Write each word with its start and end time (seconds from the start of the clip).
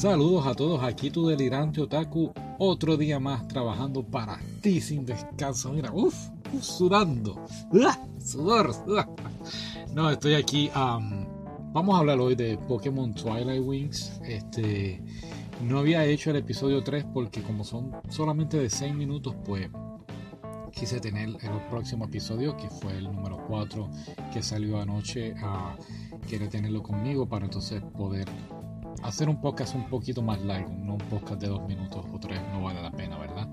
Saludos 0.00 0.46
a 0.46 0.54
todos, 0.54 0.82
aquí 0.82 1.10
tu 1.10 1.26
delirante 1.26 1.82
otaku, 1.82 2.32
otro 2.58 2.96
día 2.96 3.20
más 3.20 3.46
trabajando 3.46 4.02
para 4.02 4.40
ti 4.62 4.80
sin 4.80 5.04
descanso. 5.04 5.74
Mira, 5.74 5.92
uff, 5.92 6.16
sudando, 6.62 7.44
sudor. 8.18 8.74
No, 9.92 10.08
estoy 10.08 10.36
aquí. 10.36 10.70
vamos 10.74 11.94
a 11.94 11.98
hablar 11.98 12.18
hoy 12.18 12.34
de 12.34 12.56
Pokémon 12.56 13.12
Twilight 13.12 13.62
Wings. 13.62 14.22
Este, 14.24 15.02
no 15.68 15.80
había 15.80 16.02
hecho 16.06 16.30
el 16.30 16.36
episodio 16.36 16.82
3 16.82 17.04
porque 17.12 17.42
como 17.42 17.62
son 17.62 17.92
solamente 18.08 18.56
de 18.56 18.70
6 18.70 18.94
minutos, 18.94 19.36
pues 19.44 19.68
quise 20.72 20.98
tener 21.00 21.28
el 21.28 21.60
próximo 21.68 22.06
episodio, 22.06 22.56
que 22.56 22.70
fue 22.70 22.96
el 22.96 23.04
número 23.04 23.44
4 23.46 23.90
que 24.32 24.42
salió 24.42 24.80
anoche. 24.80 25.34
a 25.42 25.76
quiere 26.26 26.48
tenerlo 26.48 26.82
conmigo 26.82 27.28
para 27.28 27.44
entonces 27.44 27.82
poder 27.82 28.28
hacer 29.02 29.28
un 29.28 29.40
podcast 29.40 29.74
un 29.74 29.88
poquito 29.88 30.22
más 30.22 30.40
largo, 30.42 30.70
no 30.70 30.94
un 30.94 30.98
podcast 30.98 31.40
de 31.40 31.48
dos 31.48 31.66
minutos 31.66 32.04
o 32.12 32.18
tres, 32.18 32.40
no 32.52 32.62
vale 32.62 32.82
la 32.82 32.90
pena, 32.90 33.18
¿verdad? 33.18 33.48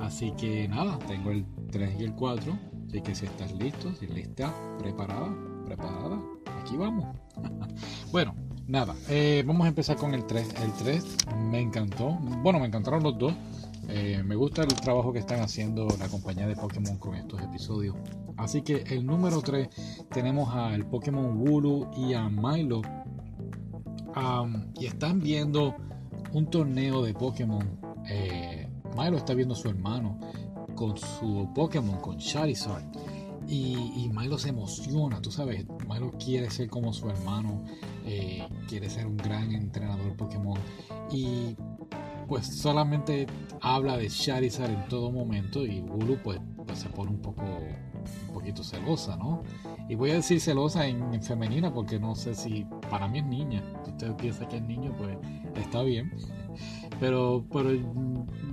Así 0.00 0.32
que 0.32 0.66
nada, 0.68 0.98
tengo 1.06 1.30
el 1.30 1.46
3 1.70 2.00
y 2.00 2.04
el 2.04 2.14
4, 2.14 2.58
así 2.88 3.00
que 3.02 3.14
si 3.14 3.26
estás 3.26 3.52
listo, 3.52 3.94
si 3.94 4.06
lista, 4.06 4.52
preparada, 4.78 5.32
preparada, 5.64 6.20
aquí 6.60 6.76
vamos. 6.76 7.16
bueno, 8.12 8.34
nada, 8.66 8.94
eh, 9.08 9.44
vamos 9.46 9.64
a 9.64 9.68
empezar 9.68 9.96
con 9.96 10.14
el 10.14 10.26
3. 10.26 10.54
El 10.62 10.72
3 10.72 11.16
me 11.50 11.60
encantó, 11.60 12.18
bueno, 12.42 12.58
me 12.58 12.66
encantaron 12.66 13.02
los 13.02 13.18
dos. 13.18 13.32
Eh, 13.88 14.22
me 14.24 14.36
gusta 14.36 14.62
el 14.62 14.74
trabajo 14.74 15.12
que 15.12 15.18
están 15.18 15.40
haciendo 15.40 15.88
la 15.98 16.08
compañía 16.08 16.46
de 16.46 16.56
Pokémon 16.56 16.98
con 16.98 17.14
estos 17.14 17.40
episodios. 17.42 17.96
Así 18.36 18.62
que 18.62 18.84
el 18.88 19.04
número 19.04 19.40
3 19.40 19.68
tenemos 20.10 20.54
al 20.54 20.86
Pokémon 20.86 21.36
Wooloo 21.40 21.90
y 21.96 22.14
a 22.14 22.28
Milo 22.28 22.82
y 24.78 24.86
están 24.86 25.20
viendo 25.20 25.74
un 26.32 26.46
torneo 26.46 27.02
de 27.02 27.14
Pokémon. 27.14 27.78
Eh, 28.08 28.68
Milo 28.96 29.16
está 29.16 29.34
viendo 29.34 29.54
a 29.54 29.56
su 29.56 29.68
hermano 29.68 30.18
con 30.74 30.96
su 30.96 31.48
Pokémon, 31.54 32.00
con 32.00 32.18
Charizard. 32.18 32.84
Y, 33.48 34.08
Milo 34.14 34.38
se 34.38 34.50
emociona, 34.50 35.20
tú 35.20 35.30
sabes, 35.30 35.66
Milo 35.88 36.12
quiere 36.12 36.48
ser 36.50 36.70
como 36.70 36.92
su 36.92 37.10
hermano, 37.10 37.64
eh, 38.06 38.46
quiere 38.68 38.88
ser 38.88 39.06
un 39.06 39.16
gran 39.16 39.52
entrenador 39.52 40.16
Pokémon. 40.16 40.58
Y 41.10 41.56
pues 42.28 42.46
solamente 42.46 43.26
habla 43.60 43.96
de 43.96 44.08
Charizard 44.08 44.70
en 44.70 44.88
todo 44.88 45.10
momento 45.10 45.64
y 45.64 45.80
Bulu 45.80 46.18
pues, 46.22 46.40
pues 46.66 46.78
se 46.78 46.88
pone 46.88 47.10
un 47.10 47.20
poco 47.20 47.44
un 48.28 48.34
poquito 48.34 48.62
celosa, 48.62 49.16
¿no? 49.16 49.42
Y 49.88 49.94
voy 49.94 50.10
a 50.10 50.14
decir 50.14 50.40
celosa 50.40 50.86
en, 50.86 51.22
femenina 51.22 51.72
porque 51.72 51.98
no 51.98 52.14
sé 52.14 52.34
si 52.34 52.66
para 52.90 53.08
mí 53.08 53.18
es 53.18 53.26
niña. 53.26 53.62
Si 53.84 53.90
usted 53.90 54.14
piensa 54.16 54.48
que 54.48 54.56
es 54.56 54.62
niño, 54.62 54.94
pues 54.96 55.16
está 55.56 55.82
bien. 55.82 56.12
Pero, 57.00 57.44
pero 57.52 57.70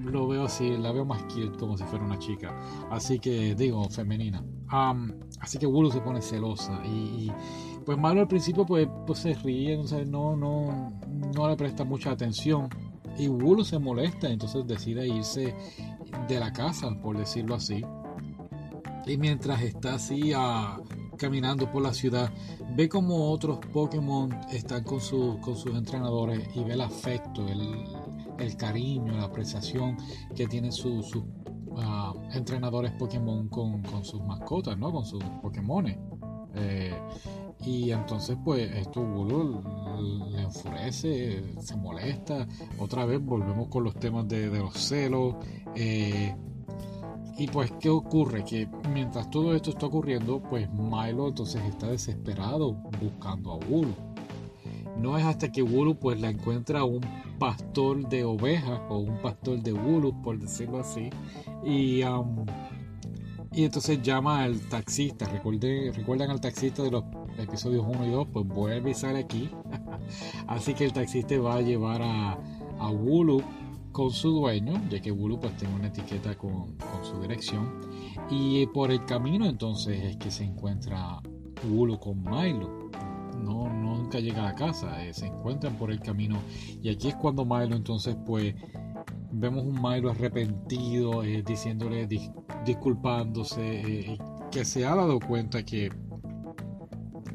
lo 0.03 0.27
veo 0.27 0.45
así, 0.45 0.77
la 0.77 0.91
veo 0.91 1.05
más 1.05 1.21
cute 1.23 1.57
como 1.57 1.77
si 1.77 1.83
fuera 1.85 2.05
una 2.05 2.17
chica. 2.19 2.57
Así 2.89 3.19
que 3.19 3.55
digo, 3.55 3.87
femenina. 3.89 4.43
así 5.39 5.57
que 5.57 5.67
Wulu 5.67 5.91
se 5.91 6.01
pone 6.01 6.21
celosa 6.21 6.81
y, 6.85 7.31
pues 7.85 7.97
Malo 7.97 8.21
al 8.21 8.27
principio 8.27 8.65
pues, 8.65 8.87
pues 9.05 9.19
se 9.19 9.33
ríe, 9.33 9.79
no, 10.07 10.35
no, 10.35 10.93
no 11.35 11.49
le 11.49 11.55
presta 11.55 11.83
mucha 11.83 12.11
atención. 12.11 12.69
Y 13.17 13.27
Wulu 13.27 13.63
se 13.65 13.79
molesta, 13.79 14.29
entonces 14.29 14.65
decide 14.65 15.07
irse 15.07 15.53
de 16.27 16.39
la 16.39 16.53
casa, 16.53 16.89
por 17.01 17.17
decirlo 17.17 17.55
así. 17.55 17.83
Y 19.05 19.17
mientras 19.17 19.61
está 19.61 19.95
así 19.95 20.31
caminando 21.17 21.71
por 21.71 21.81
la 21.81 21.93
ciudad, 21.93 22.31
ve 22.75 22.87
como 22.87 23.31
otros 23.31 23.59
Pokémon 23.73 24.35
están 24.51 24.83
con, 24.83 24.99
con 25.41 25.55
sus 25.55 25.75
entrenadores 25.75 26.47
y 26.55 26.63
ve 26.63 26.73
el 26.73 26.81
afecto, 26.81 27.45
el, 27.47 28.57
cariño, 28.57 29.13
la 29.13 29.25
apreciación 29.25 29.97
que 30.35 30.47
tienen 30.47 30.71
sus 30.71 31.11
ah, 31.77 32.13
entrenadores 32.33 32.91
Pokémon 32.93 33.49
con, 33.49 33.83
sus 34.03 34.21
mascotas, 34.21 34.77
¿no? 34.77 34.91
con 34.91 35.05
sus 35.05 35.23
Pokémon. 35.41 35.87
Eh, 36.55 36.93
y 37.65 37.91
entonces 37.91 38.37
pues 38.43 38.71
esto 38.71 39.03
le 40.31 40.41
enfurece, 40.41 41.43
se 41.59 41.75
molesta. 41.75 42.47
Otra 42.77 43.05
vez 43.05 43.23
volvemos 43.23 43.67
con 43.67 43.83
los 43.83 43.95
temas 43.95 44.27
de, 44.27 44.47
los 44.47 44.73
celos. 44.75 45.35
Eh, 45.75 46.33
y 47.39 47.47
pues, 47.47 47.71
¿qué 47.79 47.89
ocurre? 47.89 48.43
Que 48.43 48.67
mientras 48.93 49.29
todo 49.29 49.55
esto 49.55 49.69
está 49.69 49.85
ocurriendo, 49.85 50.41
pues 50.41 50.69
Milo 50.73 51.29
entonces 51.29 51.63
está 51.63 51.87
desesperado 51.87 52.73
buscando 53.01 53.53
a 53.53 53.55
Wulu. 53.55 53.93
No 54.97 55.17
es 55.17 55.23
hasta 55.23 55.49
que 55.49 55.63
Wulu 55.63 55.97
pues 55.97 56.19
la 56.19 56.29
encuentra 56.29 56.83
un 56.83 56.99
pastor 57.39 58.09
de 58.09 58.25
ovejas 58.25 58.81
o 58.89 58.97
un 58.97 59.21
pastor 59.21 59.61
de 59.61 59.71
Wulu, 59.71 60.21
por 60.21 60.37
decirlo 60.37 60.81
así. 60.81 61.09
Y, 61.63 62.01
y 63.53 63.63
entonces 63.63 64.01
llama 64.01 64.43
al 64.43 64.59
taxista. 64.67 65.25
Recuerden, 65.25 65.93
recuerdan 65.93 66.31
al 66.31 66.41
taxista 66.41 66.83
de 66.83 66.91
los 66.91 67.05
episodios 67.37 67.85
1 67.87 68.05
y 68.05 68.11
2, 68.11 68.27
pues 68.33 68.47
vuelve 68.47 68.91
y 68.91 68.93
sale 68.93 69.19
aquí. 69.19 69.49
así 70.47 70.73
que 70.73 70.83
el 70.83 70.91
taxista 70.91 71.39
va 71.39 71.55
a 71.55 71.61
llevar 71.61 72.01
a, 72.01 72.37
a 72.79 72.89
Wulu 72.89 73.41
con 73.91 74.11
su 74.11 74.31
dueño, 74.31 74.81
ya 74.89 75.01
que 75.01 75.11
Bulu 75.11 75.39
pues 75.39 75.55
tiene 75.57 75.75
una 75.75 75.87
etiqueta 75.87 76.35
con, 76.35 76.75
su 77.03 77.21
dirección. 77.21 77.81
Y 78.29 78.65
por 78.67 78.91
el 78.91 79.05
camino 79.05 79.45
entonces 79.45 80.03
es 80.03 80.17
que 80.17 80.31
se 80.31 80.43
encuentra 80.43 81.21
Bulu 81.67 81.99
con 81.99 82.21
Milo. 82.23 82.89
No, 83.41 83.69
nunca 83.69 84.19
llega 84.19 84.47
a 84.47 84.55
casa, 84.55 85.05
eh, 85.05 85.13
se 85.13 85.27
encuentran 85.27 85.75
por 85.77 85.91
el 85.91 85.99
camino. 85.99 86.39
Y 86.81 86.89
aquí 86.89 87.09
es 87.09 87.15
cuando 87.15 87.45
Milo 87.45 87.75
entonces 87.75 88.15
pues 88.25 88.53
vemos 89.31 89.63
un 89.63 89.81
Milo 89.81 90.11
arrepentido, 90.11 91.23
eh, 91.23 91.43
diciéndole, 91.45 92.07
disculpándose, 92.65 94.11
eh, 94.11 94.17
que 94.51 94.65
se 94.65 94.85
ha 94.85 94.95
dado 94.95 95.19
cuenta 95.19 95.63
que, 95.63 95.91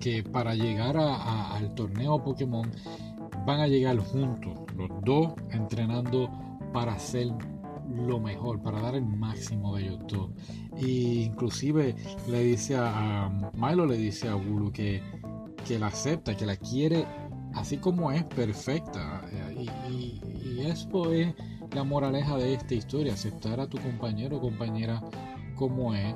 que 0.01 0.23
para 0.23 0.55
llegar 0.55 0.97
al 0.97 1.75
torneo 1.75 2.23
Pokémon 2.23 2.71
van 3.47 3.61
a 3.61 3.67
llegar 3.67 3.99
juntos, 3.99 4.59
los 4.77 4.89
dos 5.05 5.35
entrenando 5.51 6.31
para 6.73 6.95
hacer 6.95 7.29
lo 7.89 8.19
mejor, 8.19 8.63
para 8.63 8.81
dar 8.81 8.95
el 8.95 9.05
máximo 9.05 9.77
de 9.77 9.83
ellos 9.85 9.99
dos. 10.09 10.31
Y 10.79 11.25
inclusive 11.25 11.95
le 12.29 12.43
dice 12.43 12.77
a, 12.79 13.31
Milo 13.55 13.87
le 13.87 13.97
dice 13.97 14.29
a 14.29 14.35
Bulu 14.35 14.73
que, 14.73 15.03
que 15.67 15.79
la 15.79 15.89
acepta, 15.89 16.37
que 16.37 16.47
la 16.47 16.57
quiere 16.57 17.07
así 17.55 17.79
como 17.79 18.11
es, 18.13 18.25
perfecta. 18.25 19.23
Y, 19.57 20.61
eso 20.61 21.13
es 21.13 21.35
la 21.75 21.85
moraleja 21.85 22.37
de 22.37 22.55
esta 22.55 22.75
historia, 22.75 23.13
aceptar 23.13 23.61
a 23.61 23.67
tu 23.67 23.79
compañero 23.79 24.37
o 24.37 24.41
compañera 24.41 25.03
como 25.55 25.95
es. 25.95 26.15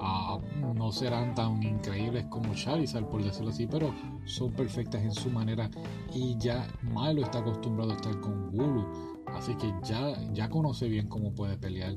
Ah, 0.00 0.38
no 0.74 0.92
serán 0.92 1.34
tan 1.34 1.62
increíbles 1.62 2.26
como 2.26 2.54
Charizard, 2.54 3.06
por 3.06 3.22
decirlo 3.22 3.50
así, 3.50 3.66
pero 3.66 3.94
son 4.24 4.52
perfectas 4.52 5.02
en 5.02 5.12
su 5.12 5.30
manera. 5.30 5.70
Y 6.14 6.36
ya 6.38 6.66
Milo 6.82 7.22
está 7.22 7.38
acostumbrado 7.38 7.92
a 7.92 7.96
estar 7.96 8.20
con 8.20 8.50
Bulu 8.50 9.16
Así 9.34 9.54
que 9.56 9.72
ya, 9.82 10.14
ya 10.32 10.48
conoce 10.48 10.88
bien 10.88 11.08
cómo 11.08 11.34
puede 11.34 11.56
pelear 11.56 11.94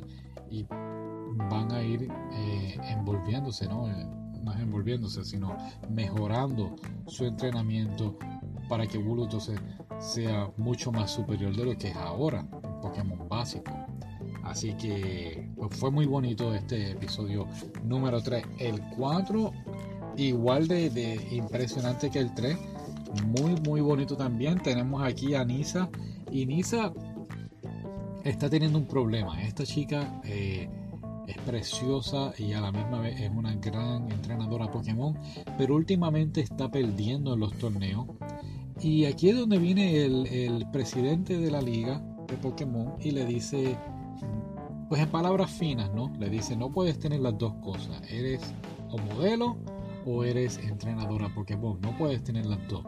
y 0.50 0.64
van 0.64 1.72
a 1.72 1.82
ir 1.82 2.10
eh, 2.34 2.78
envolviéndose, 2.90 3.68
¿no? 3.68 3.88
Eh, 3.88 4.08
no 4.44 4.54
es 4.54 4.60
envolviéndose, 4.60 5.24
sino 5.24 5.56
mejorando 5.90 6.76
su 7.08 7.26
entrenamiento 7.26 8.18
para 8.68 8.88
que 8.88 8.98
Bulu 8.98 9.28
sea 10.00 10.52
mucho 10.58 10.92
más 10.92 11.12
superior 11.12 11.56
de 11.56 11.66
lo 11.66 11.78
que 11.78 11.90
es 11.90 11.96
ahora, 11.96 12.46
un 12.52 12.82
Pokémon 12.82 13.28
básico. 13.30 13.72
Así 14.50 14.74
que 14.74 15.50
pues 15.56 15.76
fue 15.78 15.92
muy 15.92 16.06
bonito 16.06 16.54
este 16.54 16.92
episodio 16.92 17.48
número 17.84 18.22
3. 18.22 18.44
El 18.58 18.82
4, 18.98 19.52
igual 20.18 20.68
de, 20.68 20.90
de 20.90 21.28
impresionante 21.32 22.10
que 22.10 22.20
el 22.20 22.34
3, 22.34 22.58
muy 23.38 23.56
muy 23.62 23.82
bonito 23.82 24.18
también. 24.18 24.60
Tenemos 24.60 25.04
aquí 25.04 25.36
a 25.36 25.46
Nisa 25.46 25.90
y 26.32 26.46
Nisa 26.46 26.92
está 28.24 28.50
teniendo 28.50 28.78
un 28.78 28.86
problema. 28.86 29.42
Esta 29.42 29.64
chica 29.64 30.22
eh, 30.24 30.70
es 31.28 31.38
preciosa 31.40 32.34
y 32.38 32.54
a 32.54 32.62
la 32.62 32.72
misma 32.72 33.02
vez 33.02 33.20
es 33.20 33.30
una 33.30 33.54
gran 33.56 34.12
entrenadora 34.12 34.72
Pokémon, 34.72 35.16
pero 35.58 35.76
últimamente 35.76 36.42
está 36.42 36.70
perdiendo 36.70 37.34
en 37.34 37.40
los 37.40 37.54
torneos. 37.58 38.08
Y 38.82 39.06
aquí 39.06 39.30
es 39.30 39.38
donde 39.38 39.58
viene 39.58 40.06
el, 40.06 40.66
presidente 40.72 41.38
de 41.38 41.52
la 41.52 41.62
liga 41.62 42.02
de 42.28 42.38
Pokémon 42.38 42.94
y 43.02 43.12
le 43.12 43.26
dice, 43.26 43.78
pues 44.90 45.02
en 45.02 45.10
palabras 45.10 45.52
finas, 45.52 45.94
¿no? 45.94 46.12
Le 46.20 46.30
dice, 46.30 46.58
no 46.58 46.72
puedes 46.72 46.98
tener 46.98 47.20
las 47.20 47.38
dos 47.38 47.54
cosas. 47.64 48.02
Eres 48.10 48.42
o 48.90 48.98
modelo 48.98 49.56
o 50.06 50.24
eres 50.24 50.58
entrenadora 50.58 51.34
Pokémon. 51.34 51.80
No 51.80 51.96
puedes 51.96 52.24
tener 52.24 52.48
las 52.48 52.60
dos. 52.68 52.84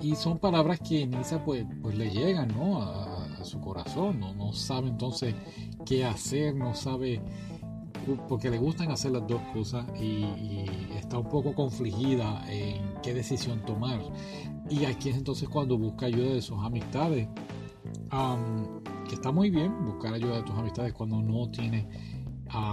Y 0.00 0.16
son 0.16 0.38
palabras 0.38 0.80
que 0.80 1.06
Nisa 1.06 1.44
pues, 1.44 1.64
pues 1.80 1.96
le 1.96 2.10
llegan, 2.10 2.48
¿no? 2.48 2.82
A, 2.82 3.22
su 3.44 3.60
corazón, 3.60 4.18
no, 4.18 4.34
no 4.34 4.52
sabe 4.52 4.88
entonces 4.88 5.32
qué 5.84 6.04
hacer, 6.04 6.56
no 6.56 6.74
sabe, 6.74 7.22
porque 8.28 8.50
le 8.50 8.58
gustan 8.58 8.90
hacer 8.90 9.12
las 9.12 9.24
dos 9.28 9.40
cosas 9.52 9.86
y, 10.00 10.24
está 10.96 11.18
un 11.18 11.28
poco 11.28 11.54
confligida 11.54 12.44
en 12.50 12.82
qué 13.04 13.14
decisión 13.14 13.64
tomar. 13.64 14.00
Y 14.68 14.84
aquí 14.86 15.10
es 15.10 15.16
entonces 15.16 15.48
cuando 15.48 15.78
busca 15.78 16.06
ayuda 16.06 16.34
de 16.34 16.42
sus 16.42 16.58
amistades 16.58 17.28
que 19.06 19.14
está 19.14 19.32
muy 19.32 19.50
bien 19.50 19.72
buscar 19.84 20.12
ayuda 20.14 20.36
de 20.36 20.42
tus 20.42 20.54
amistades 20.56 20.92
cuando 20.92 21.20
no 21.20 21.48
tienes, 21.50 21.86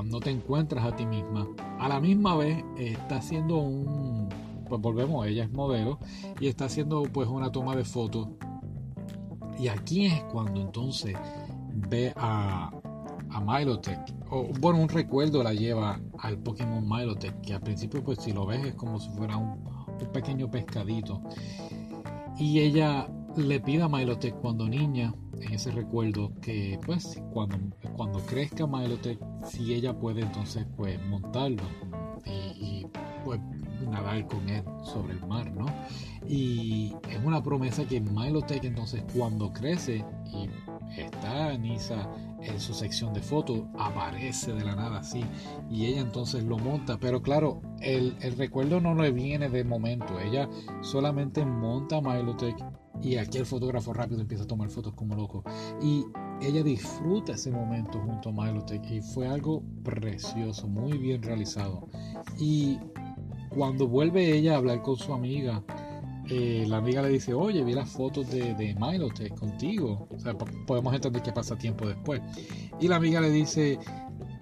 no 0.05 0.19
te 0.19 0.31
encuentras 0.31 0.85
a 0.85 0.95
ti 0.95 1.05
misma. 1.05 1.47
A 1.79 1.87
la 1.87 1.99
misma 1.99 2.35
vez 2.35 2.63
está 2.77 3.17
haciendo 3.17 3.57
un, 3.57 4.29
pues 4.67 4.81
volvemos, 4.81 5.25
ella 5.27 5.43
es 5.43 5.51
modelo 5.51 5.99
y 6.39 6.47
está 6.47 6.65
haciendo 6.65 7.03
pues 7.03 7.27
una 7.27 7.51
toma 7.51 7.75
de 7.75 7.83
fotos. 7.83 8.29
Y 9.59 9.67
aquí 9.67 10.05
es 10.07 10.23
cuando 10.31 10.61
entonces 10.61 11.15
ve 11.89 12.13
a, 12.15 12.71
a 13.29 13.39
Milotech, 13.41 13.99
o 14.29 14.47
bueno, 14.59 14.81
un 14.81 14.89
recuerdo 14.89 15.43
la 15.43 15.53
lleva 15.53 15.99
al 16.19 16.37
Pokémon 16.37 16.87
Milotech, 16.87 17.39
que 17.41 17.53
al 17.53 17.61
principio 17.61 18.03
pues 18.03 18.19
si 18.19 18.31
lo 18.31 18.45
ves 18.45 18.65
es 18.65 18.75
como 18.75 18.99
si 18.99 19.09
fuera 19.11 19.37
un, 19.37 19.63
un 19.99 20.11
pequeño 20.11 20.49
pescadito. 20.49 21.21
Y 22.37 22.59
ella 22.59 23.07
le 23.37 23.59
pide 23.59 23.83
a 23.83 23.87
Milotech 23.87 24.35
cuando 24.35 24.67
niña, 24.67 25.13
ese 25.51 25.71
recuerdo, 25.71 26.31
que 26.41 26.79
pues 26.85 27.21
cuando, 27.31 27.57
cuando 27.95 28.19
crezca 28.25 28.67
Milotech, 28.67 29.19
si 29.45 29.73
ella 29.73 29.97
puede 29.97 30.21
entonces 30.21 30.65
pues 30.75 30.99
montarlo 31.07 31.63
y, 32.25 32.85
pues 33.25 33.39
nadar 33.89 34.27
con 34.27 34.47
él 34.49 34.63
sobre 34.83 35.13
el 35.13 35.25
mar, 35.27 35.51
¿no? 35.51 35.65
Y 36.27 36.93
es 37.09 37.19
una 37.23 37.43
promesa 37.43 37.85
que 37.85 37.99
Milotech 37.99 38.63
entonces 38.63 39.03
cuando 39.15 39.51
crece 39.51 40.05
y 40.25 40.49
está 40.99 41.57
Nisa 41.57 42.09
en 42.41 42.59
su 42.59 42.73
sección 42.73 43.13
de 43.13 43.21
fotos, 43.21 43.63
aparece 43.77 44.53
de 44.53 44.63
la 44.63 44.75
nada 44.75 44.99
así 44.99 45.23
y 45.69 45.85
ella 45.85 46.01
entonces 46.01 46.43
lo 46.43 46.57
monta, 46.57 46.97
pero 46.97 47.21
claro, 47.21 47.61
el, 47.79 48.15
el 48.21 48.37
recuerdo 48.37 48.79
no 48.81 48.93
le 48.95 49.11
viene 49.11 49.49
de 49.49 49.63
momento, 49.63 50.19
ella 50.19 50.49
solamente 50.81 51.45
monta 51.45 52.01
Milotech 52.01 52.55
y 53.03 53.17
aquí 53.17 53.37
el 53.37 53.45
fotógrafo 53.45 53.93
rápido 53.93 54.21
empieza 54.21 54.45
a 54.45 54.47
tomar 54.47 54.69
fotos 54.69 54.93
como 54.93 55.15
loco 55.15 55.43
y 55.81 56.05
ella 56.41 56.63
disfruta 56.63 57.33
ese 57.33 57.51
momento 57.51 57.99
junto 57.99 58.29
a 58.29 58.31
Milotech 58.31 58.89
y 58.89 59.01
fue 59.01 59.27
algo 59.27 59.61
precioso, 59.83 60.67
muy 60.67 60.97
bien 60.97 61.21
realizado 61.21 61.87
y 62.39 62.79
cuando 63.49 63.87
vuelve 63.87 64.35
ella 64.35 64.55
a 64.55 64.57
hablar 64.57 64.81
con 64.81 64.97
su 64.97 65.13
amiga, 65.13 65.63
eh, 66.29 66.65
la 66.67 66.77
amiga 66.77 67.01
le 67.01 67.09
dice, 67.09 67.33
oye, 67.33 67.63
vi 67.63 67.73
las 67.73 67.89
fotos 67.89 68.29
de, 68.31 68.53
de 68.55 68.75
Milotech 68.75 69.35
contigo. 69.35 70.07
O 70.09 70.19
sea, 70.19 70.35
podemos 70.65 70.93
entender 70.93 71.21
qué 71.21 71.31
pasa 71.31 71.57
tiempo 71.57 71.87
después. 71.87 72.21
Y 72.79 72.87
la 72.87 72.95
amiga 72.95 73.21
le 73.21 73.29
dice, 73.29 73.77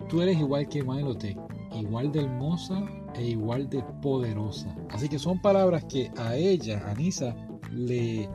tú 0.08 0.22
eres 0.22 0.38
igual 0.38 0.68
que 0.70 0.84
Milotech, 0.84 1.38
igual 1.76 2.12
de 2.12 2.22
hermosa 2.22 2.86
e 3.16 3.30
igual 3.30 3.70
de 3.70 3.84
poderosa. 4.02 4.76
Así 4.90 5.10
que 5.10 5.20
son 5.20 5.42
palabras 5.42 5.84
que 5.86 6.12
a 6.18 6.36
ella, 6.36 6.84
a 6.88 6.94
Nisa, 6.94 7.36
le, 7.72 8.30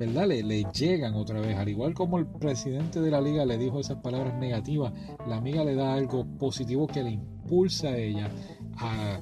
¿verdad? 0.00 0.28
Le, 0.28 0.42
le, 0.42 0.64
llegan 0.72 1.14
otra 1.14 1.40
vez. 1.40 1.58
Al 1.58 1.68
igual 1.68 1.92
como 1.92 2.18
el 2.18 2.26
presidente 2.26 3.02
de 3.02 3.10
la 3.10 3.20
liga 3.20 3.44
le 3.44 3.58
dijo 3.58 3.78
esas 3.78 3.98
palabras 3.98 4.34
negativas, 4.38 4.94
la 5.28 5.36
amiga 5.36 5.62
le 5.62 5.74
da 5.74 5.92
algo 5.92 6.24
positivo 6.38 6.86
que 6.86 7.02
le 7.02 7.10
impulsa 7.10 7.88
a 7.88 7.96
ella 7.98 8.30
a 8.78 9.20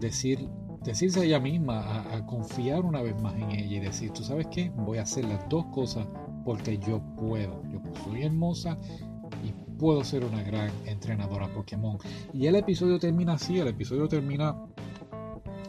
decir, 0.00 0.48
decirse 0.82 1.20
a 1.20 1.24
ella 1.24 1.38
misma, 1.38 2.14
a, 2.14 2.24
confiar 2.24 2.86
una 2.86 3.02
vez 3.02 3.20
más 3.20 3.34
en 3.34 3.50
ella 3.50 3.76
y 3.76 3.78
decir, 3.78 4.10
tú 4.10 4.24
sabes 4.24 4.46
qué, 4.46 4.70
voy 4.74 4.96
a 4.96 5.02
hacer 5.02 5.26
las 5.26 5.46
dos 5.50 5.66
cosas 5.66 6.08
porque 6.46 6.78
yo 6.78 7.02
puedo. 7.18 7.62
Yo 7.70 7.82
soy 8.02 8.22
hermosa 8.22 8.78
y 9.44 9.52
puedo 9.78 10.02
ser 10.02 10.24
una 10.24 10.42
gran 10.42 10.70
entrenadora 10.86 11.52
Pokémon. 11.52 11.98
Y 12.32 12.46
el 12.46 12.56
episodio 12.56 12.98
termina 12.98 13.34
así, 13.34 13.58
el 13.58 13.68
episodio 13.68 14.08
termina 14.08 14.56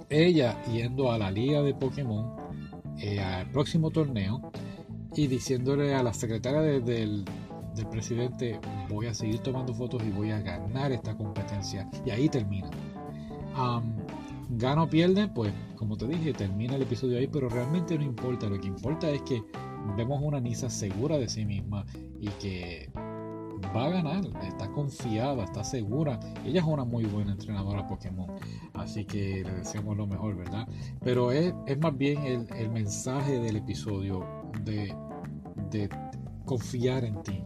ella 0.09 0.63
yendo 0.71 1.11
a 1.11 1.17
la 1.17 1.29
liga 1.31 1.61
de 1.61 1.73
Pokémon 1.73 2.36
eh, 2.99 3.19
al 3.19 3.49
próximo 3.51 3.91
torneo 3.91 4.51
y 5.15 5.27
diciéndole 5.27 5.95
a 5.95 6.03
la 6.03 6.13
secretaria 6.13 6.61
del, 6.61 6.83
del 6.83 7.87
presidente 7.89 8.59
voy 8.89 9.07
a 9.07 9.13
seguir 9.13 9.39
tomando 9.39 9.73
fotos 9.73 10.03
y 10.03 10.11
voy 10.11 10.31
a 10.31 10.39
ganar 10.39 10.91
esta 10.91 11.15
competencia 11.15 11.89
y 12.05 12.09
ahí 12.09 12.29
termina 12.29 12.69
gana 14.49 14.83
o 14.83 14.89
pierde, 14.89 15.27
pues 15.27 15.53
como 15.75 15.97
te 15.97 16.07
dije, 16.07 16.33
termina 16.33 16.75
el 16.75 16.83
episodio 16.83 17.17
ahí, 17.17 17.27
pero 17.27 17.49
realmente 17.49 17.97
no 17.97 18.03
importa. 18.03 18.47
Lo 18.47 18.59
que 18.59 18.67
importa 18.67 19.09
es 19.09 19.21
que 19.23 19.43
vemos 19.95 20.21
una 20.21 20.39
Nisa 20.39 20.69
segura 20.69 21.17
de 21.17 21.27
sí 21.27 21.45
misma 21.45 21.85
y 22.19 22.27
que 22.39 22.89
va 23.77 23.85
a 23.85 23.89
ganar, 23.89 24.25
está 24.41 24.71
confiada, 24.71 25.43
está 25.43 25.63
segura. 25.63 26.19
Ella 26.43 26.61
es 26.61 26.65
una 26.65 26.83
muy 26.83 27.05
buena 27.05 27.33
entrenadora 27.33 27.87
Pokémon, 27.87 28.31
así 28.73 29.05
que 29.05 29.43
le 29.43 29.51
deseamos 29.51 29.95
lo 29.95 30.07
mejor, 30.07 30.35
¿verdad? 30.35 30.67
Pero 31.03 31.31
es, 31.31 31.53
más 31.79 31.95
bien 31.95 32.23
el, 32.23 32.47
el, 32.55 32.69
mensaje 32.71 33.39
del 33.39 33.57
episodio 33.57 34.25
de, 34.63 34.95
de 35.69 35.89
confiar 36.45 37.03
en 37.03 37.21
ti 37.21 37.43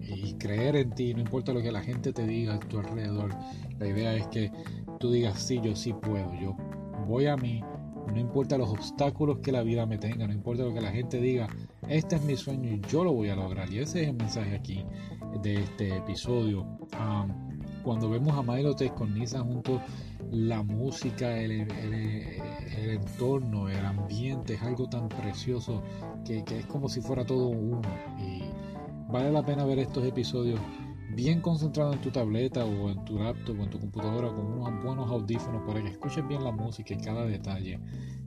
y 0.00 0.34
creer 0.34 0.74
en 0.76 0.90
ti, 0.90 1.14
no 1.14 1.20
importa 1.20 1.52
lo 1.52 1.62
que 1.62 1.70
la 1.70 1.82
gente 1.82 2.12
te 2.12 2.26
diga 2.26 2.54
a 2.54 2.58
tu 2.58 2.78
alrededor. 2.78 3.30
La 3.78 3.86
idea 3.86 4.14
es 4.14 4.26
que 4.28 4.50
tú 4.98 5.10
digas, 5.10 5.40
sí, 5.40 5.60
yo 5.62 5.76
sí 5.76 5.92
puedo, 5.92 6.34
yo 6.34 6.56
voy 7.06 7.26
a 7.26 7.36
mí, 7.36 7.62
no 8.10 8.18
importa 8.18 8.58
los 8.58 8.68
obstáculos 8.70 9.38
que 9.38 9.52
la 9.52 9.62
vida 9.62 9.86
me 9.86 9.98
tenga, 9.98 10.26
no 10.26 10.32
importa 10.32 10.64
lo 10.64 10.74
que 10.74 10.80
la 10.80 10.90
gente 10.90 11.20
diga, 11.20 11.48
este 11.88 12.16
es 12.16 12.22
mi 12.22 12.36
sueño 12.36 12.70
y 12.70 12.80
yo 12.88 13.04
lo 13.04 13.12
voy 13.12 13.28
a 13.28 13.36
lograr. 13.36 13.72
Y 13.72 13.78
ese 13.78 14.02
es 14.02 14.08
el 14.08 14.14
mensaje 14.14 14.54
aquí 14.54 14.84
de 15.42 15.62
este 15.62 15.96
episodio. 15.96 16.66
cuando 17.82 18.10
vemos 18.10 18.36
a 18.36 18.42
Milotes 18.42 18.92
con 18.92 19.14
Nisa 19.14 19.40
juntos, 19.40 19.80
la 20.30 20.62
música, 20.62 21.36
el, 21.38 21.52
el, 21.52 22.90
entorno, 22.90 23.68
el 23.68 23.84
ambiente 23.84 24.54
es 24.54 24.62
algo 24.62 24.88
tan 24.88 25.08
precioso 25.08 25.82
que, 26.24 26.44
que 26.44 26.58
es 26.58 26.66
como 26.66 26.88
si 26.88 27.00
fuera 27.00 27.24
todo 27.24 27.48
uno. 27.48 27.88
Y 28.18 28.42
vale 29.10 29.32
la 29.32 29.44
pena 29.44 29.64
ver 29.64 29.78
estos 29.78 30.04
episodios 30.04 30.60
bien 31.14 31.40
concentrado 31.40 31.92
en 31.92 32.00
tu 32.00 32.10
tableta 32.10 32.64
o 32.64 32.90
en 32.90 33.04
tu 33.04 33.18
laptop 33.18 33.60
o 33.60 33.64
en 33.64 33.70
tu 33.70 33.78
computadora 33.78 34.28
con 34.28 34.46
unos 34.46 34.84
buenos 34.84 35.10
audífonos 35.10 35.62
para 35.66 35.82
que 35.82 35.88
escuches 35.88 36.26
bien 36.26 36.44
la 36.44 36.52
música 36.52 36.94
y 36.94 36.98
cada 36.98 37.24
detalle 37.24 37.80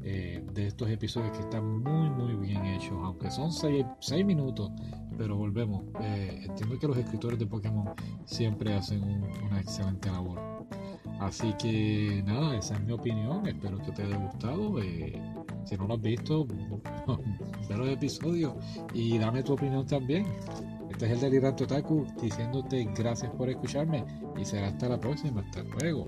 eh, 0.03 0.43
de 0.53 0.67
estos 0.67 0.89
episodios 0.89 1.31
que 1.31 1.39
están 1.39 1.81
muy 1.81 2.09
muy 2.09 2.35
bien 2.35 2.65
hechos, 2.65 2.97
aunque 3.03 3.31
son 3.31 3.51
6 3.51 4.25
minutos, 4.25 4.71
pero 5.17 5.37
volvemos, 5.37 5.83
eh, 6.01 6.45
entiendo 6.45 6.77
que 6.77 6.87
los 6.87 6.97
escritores 6.97 7.39
de 7.39 7.45
Pokémon 7.45 7.89
siempre 8.25 8.73
hacen 8.73 9.01
una 9.45 9.59
excelente 9.61 10.09
labor. 10.11 10.53
Así 11.19 11.53
que 11.53 12.21
nada, 12.25 12.57
esa 12.57 12.75
es 12.75 12.83
mi 12.83 12.91
opinión, 12.91 13.47
espero 13.47 13.77
que 13.77 13.91
te 13.91 14.03
haya 14.03 14.17
gustado. 14.17 14.81
Eh, 14.81 15.21
si 15.63 15.77
no 15.77 15.87
lo 15.87 15.93
has 15.93 16.01
visto, 16.01 16.45
ve 17.69 17.77
los 17.77 17.87
episodios 17.87 18.53
y 18.93 19.17
dame 19.17 19.41
tu 19.41 19.53
opinión 19.53 19.85
también. 19.85 20.25
Este 21.03 21.15
es 21.15 21.21
el 21.21 21.31
Delirante 21.31 21.65
Otaku 21.65 22.07
diciéndote 22.21 22.87
gracias 22.95 23.29
por 23.31 23.49
escucharme 23.49 24.05
y 24.37 24.45
será 24.45 24.67
hasta 24.67 24.87
la 24.87 24.97
próxima. 24.97 25.41
Hasta 25.41 25.61
luego. 25.61 26.07